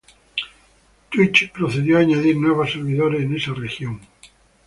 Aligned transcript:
Twitch 1.11 1.51
procedió 1.51 1.97
a 1.97 1.99
añadir 2.01 2.35
nuevos 2.35 2.71
servidores 2.71 3.21
en 3.21 3.35
esa 3.35 3.53
región. 3.53 3.99